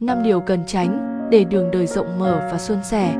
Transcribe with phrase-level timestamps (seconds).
[0.00, 3.16] năm điều cần tránh để đường đời rộng mở và suôn sẻ.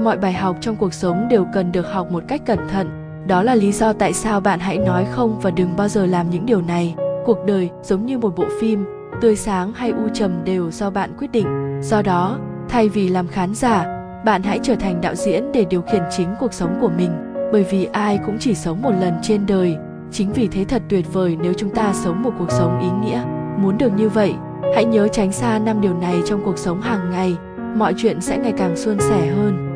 [0.00, 2.88] Mọi bài học trong cuộc sống đều cần được học một cách cẩn thận.
[3.26, 6.30] Đó là lý do tại sao bạn hãy nói không và đừng bao giờ làm
[6.30, 6.94] những điều này.
[7.24, 8.84] Cuộc đời giống như một bộ phim,
[9.20, 11.80] tươi sáng hay u trầm đều do bạn quyết định.
[11.82, 12.38] Do đó,
[12.68, 13.86] thay vì làm khán giả,
[14.24, 17.10] bạn hãy trở thành đạo diễn để điều khiển chính cuộc sống của mình.
[17.52, 19.76] Bởi vì ai cũng chỉ sống một lần trên đời.
[20.10, 23.22] Chính vì thế thật tuyệt vời nếu chúng ta sống một cuộc sống ý nghĩa.
[23.58, 24.34] Muốn được như vậy
[24.74, 27.36] hãy nhớ tránh xa năm điều này trong cuộc sống hàng ngày,
[27.74, 29.70] mọi chuyện sẽ ngày càng suôn sẻ hơn.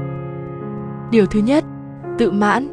[1.11, 1.65] Điều thứ nhất,
[2.19, 2.71] tự mãn.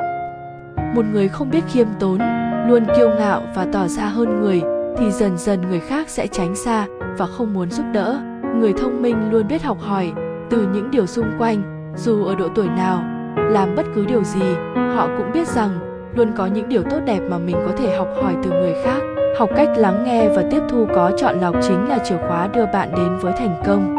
[0.95, 2.19] Một người không biết khiêm tốn,
[2.67, 4.61] luôn kiêu ngạo và tỏ ra hơn người
[4.97, 8.19] thì dần dần người khác sẽ tránh xa và không muốn giúp đỡ.
[8.55, 10.13] Người thông minh luôn biết học hỏi
[10.49, 13.03] từ những điều xung quanh, dù ở độ tuổi nào,
[13.51, 14.55] làm bất cứ điều gì,
[14.95, 15.79] họ cũng biết rằng
[16.15, 19.14] luôn có những điều tốt đẹp mà mình có thể học hỏi từ người khác
[19.37, 22.65] học cách lắng nghe và tiếp thu có chọn lọc chính là chìa khóa đưa
[22.65, 23.95] bạn đến với thành công.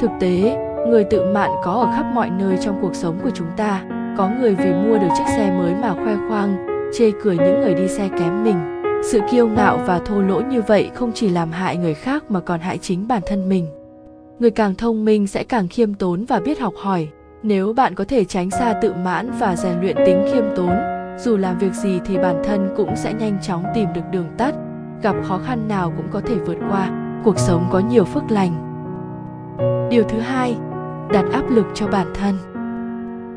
[0.00, 0.56] Thực tế,
[0.88, 3.84] người tự mạn có ở khắp mọi nơi trong cuộc sống của chúng ta.
[4.18, 6.66] Có người vì mua được chiếc xe mới mà khoe khoang,
[6.98, 8.82] chê cười những người đi xe kém mình.
[9.12, 12.40] Sự kiêu ngạo và thô lỗ như vậy không chỉ làm hại người khác mà
[12.40, 13.66] còn hại chính bản thân mình.
[14.38, 17.08] Người càng thông minh sẽ càng khiêm tốn và biết học hỏi.
[17.42, 20.70] Nếu bạn có thể tránh xa tự mãn và rèn luyện tính khiêm tốn,
[21.18, 24.54] dù làm việc gì thì bản thân cũng sẽ nhanh chóng tìm được đường tắt
[25.02, 26.90] gặp khó khăn nào cũng có thể vượt qua,
[27.24, 28.52] cuộc sống có nhiều phước lành.
[29.90, 30.56] Điều thứ hai,
[31.12, 32.34] đặt áp lực cho bản thân.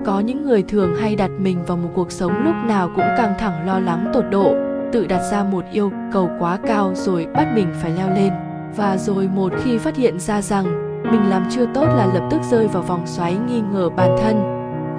[0.05, 3.33] Có những người thường hay đặt mình vào một cuộc sống lúc nào cũng căng
[3.39, 4.55] thẳng, lo lắng, tột độ,
[4.91, 8.33] tự đặt ra một yêu cầu quá cao rồi bắt mình phải leo lên.
[8.75, 10.65] Và rồi một khi phát hiện ra rằng
[11.11, 14.35] mình làm chưa tốt là lập tức rơi vào vòng xoáy nghi ngờ bản thân,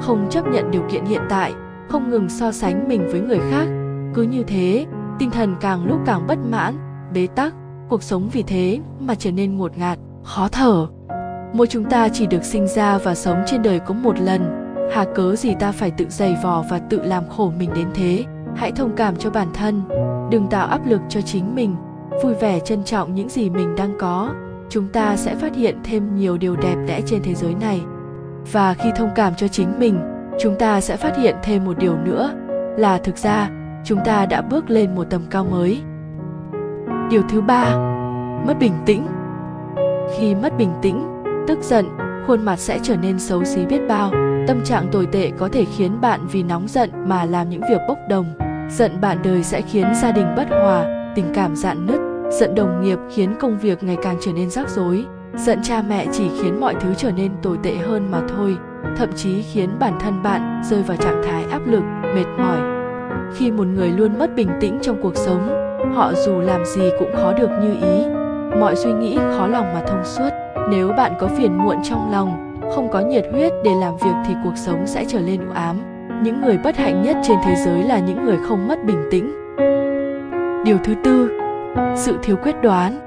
[0.00, 1.52] không chấp nhận điều kiện hiện tại,
[1.88, 3.66] không ngừng so sánh mình với người khác.
[4.14, 4.86] Cứ như thế
[5.22, 6.74] tinh thần càng lúc càng bất mãn,
[7.14, 7.54] bế tắc.
[7.88, 10.86] Cuộc sống vì thế mà trở nên ngột ngạt, khó thở.
[11.52, 14.68] Mỗi chúng ta chỉ được sinh ra và sống trên đời có một lần.
[14.92, 18.24] Hà cớ gì ta phải tự dày vò và tự làm khổ mình đến thế?
[18.56, 19.82] Hãy thông cảm cho bản thân.
[20.30, 21.76] Đừng tạo áp lực cho chính mình.
[22.22, 24.34] Vui vẻ trân trọng những gì mình đang có.
[24.68, 27.80] Chúng ta sẽ phát hiện thêm nhiều điều đẹp đẽ trên thế giới này.
[28.52, 30.00] Và khi thông cảm cho chính mình,
[30.40, 32.32] chúng ta sẽ phát hiện thêm một điều nữa.
[32.76, 33.50] Là thực ra
[33.84, 35.82] chúng ta đã bước lên một tầm cao mới.
[37.10, 37.76] Điều thứ ba,
[38.46, 39.06] mất bình tĩnh.
[40.18, 41.86] Khi mất bình tĩnh, tức giận,
[42.26, 44.10] khuôn mặt sẽ trở nên xấu xí biết bao.
[44.46, 47.80] Tâm trạng tồi tệ có thể khiến bạn vì nóng giận mà làm những việc
[47.88, 48.34] bốc đồng.
[48.70, 52.00] Giận bạn đời sẽ khiến gia đình bất hòa, tình cảm dạn nứt.
[52.40, 55.04] Giận đồng nghiệp khiến công việc ngày càng trở nên rắc rối.
[55.34, 58.56] Giận cha mẹ chỉ khiến mọi thứ trở nên tồi tệ hơn mà thôi,
[58.96, 61.82] thậm chí khiến bản thân bạn rơi vào trạng thái áp lực,
[62.14, 62.71] mệt mỏi
[63.34, 65.48] khi một người luôn mất bình tĩnh trong cuộc sống,
[65.94, 68.04] họ dù làm gì cũng khó được như ý.
[68.60, 70.30] Mọi suy nghĩ khó lòng mà thông suốt.
[70.70, 74.34] Nếu bạn có phiền muộn trong lòng, không có nhiệt huyết để làm việc thì
[74.44, 75.80] cuộc sống sẽ trở nên u ám.
[76.22, 79.32] Những người bất hạnh nhất trên thế giới là những người không mất bình tĩnh.
[80.64, 81.30] Điều thứ tư,
[81.96, 82.98] sự thiếu quyết đoán.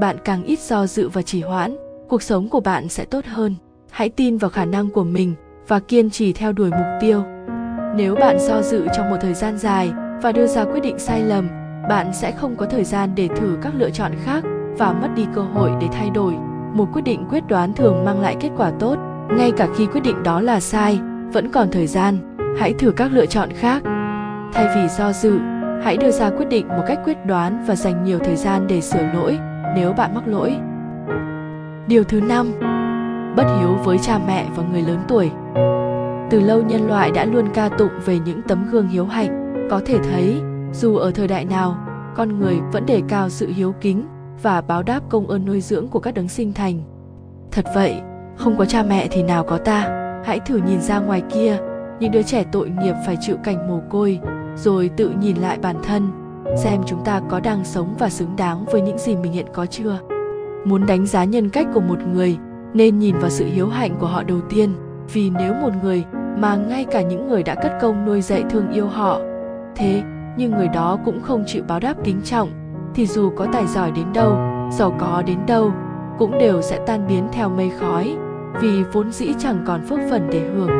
[0.00, 1.76] Bạn càng ít do dự và trì hoãn,
[2.08, 3.54] cuộc sống của bạn sẽ tốt hơn.
[3.90, 5.34] Hãy tin vào khả năng của mình
[5.68, 7.22] và kiên trì theo đuổi mục tiêu
[7.96, 9.92] nếu bạn do dự trong một thời gian dài
[10.22, 11.48] và đưa ra quyết định sai lầm,
[11.88, 14.44] bạn sẽ không có thời gian để thử các lựa chọn khác
[14.78, 16.34] và mất đi cơ hội để thay đổi.
[16.74, 18.96] Một quyết định quyết đoán thường mang lại kết quả tốt,
[19.28, 21.00] ngay cả khi quyết định đó là sai,
[21.32, 22.36] vẫn còn thời gian.
[22.58, 23.82] Hãy thử các lựa chọn khác.
[24.52, 25.38] Thay vì do dự,
[25.82, 28.80] hãy đưa ra quyết định một cách quyết đoán và dành nhiều thời gian để
[28.80, 29.38] sửa lỗi
[29.76, 30.56] nếu bạn mắc lỗi.
[31.86, 32.52] Điều thứ năm,
[33.36, 35.30] bất hiếu với cha mẹ và người lớn tuổi
[36.32, 39.66] từ lâu nhân loại đã luôn ca tụng về những tấm gương hiếu hạnh.
[39.70, 40.40] Có thể thấy,
[40.72, 41.76] dù ở thời đại nào,
[42.16, 44.06] con người vẫn đề cao sự hiếu kính
[44.42, 46.82] và báo đáp công ơn nuôi dưỡng của các đấng sinh thành.
[47.50, 47.94] Thật vậy,
[48.36, 49.80] không có cha mẹ thì nào có ta.
[50.24, 51.58] Hãy thử nhìn ra ngoài kia,
[52.00, 54.20] những đứa trẻ tội nghiệp phải chịu cảnh mồ côi,
[54.56, 56.10] rồi tự nhìn lại bản thân,
[56.56, 59.66] xem chúng ta có đang sống và xứng đáng với những gì mình hiện có
[59.66, 59.98] chưa.
[60.64, 62.36] Muốn đánh giá nhân cách của một người,
[62.74, 64.74] nên nhìn vào sự hiếu hạnh của họ đầu tiên,
[65.12, 66.04] vì nếu một người
[66.36, 69.20] mà ngay cả những người đã cất công nuôi dạy thương yêu họ.
[69.76, 70.02] Thế,
[70.36, 72.50] nhưng người đó cũng không chịu báo đáp kính trọng,
[72.94, 74.36] thì dù có tài giỏi đến đâu,
[74.72, 75.72] giàu có đến đâu,
[76.18, 78.16] cũng đều sẽ tan biến theo mây khói,
[78.60, 80.70] vì vốn dĩ chẳng còn phước phần để hưởng.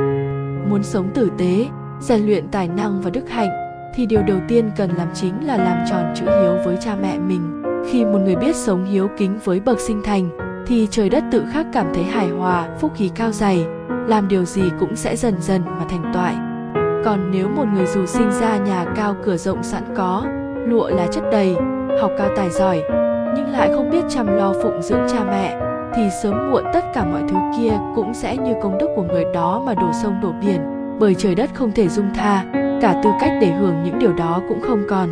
[0.70, 1.66] Muốn sống tử tế,
[2.00, 3.50] rèn luyện tài năng và đức hạnh,
[3.94, 7.18] thì điều đầu tiên cần làm chính là làm tròn chữ hiếu với cha mẹ
[7.18, 7.62] mình.
[7.90, 11.44] Khi một người biết sống hiếu kính với bậc sinh thành thì trời đất tự
[11.52, 13.64] khắc cảm thấy hài hòa, phúc khí cao dày.
[14.08, 16.34] Làm điều gì cũng sẽ dần dần mà thành toại.
[17.04, 20.26] Còn nếu một người dù sinh ra nhà cao cửa rộng sẵn có,
[20.66, 21.54] lụa là chất đầy,
[22.00, 22.82] học cao tài giỏi,
[23.36, 25.60] nhưng lại không biết chăm lo phụng dưỡng cha mẹ,
[25.94, 29.24] thì sớm muộn tất cả mọi thứ kia cũng sẽ như công đức của người
[29.34, 30.60] đó mà đổ sông đổ biển.
[30.98, 32.44] Bởi trời đất không thể dung tha,
[32.82, 35.08] cả tư cách để hưởng những điều đó cũng không còn.